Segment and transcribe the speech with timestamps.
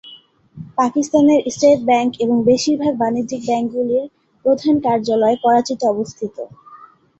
[0.77, 4.05] পাকিস্তানের state bank এবং বেশিরভাগ বাণিজ্যিক ব্যাংকগুলির
[4.45, 6.35] প্রধান কার্যালয় করাচিতে অবস্থিত।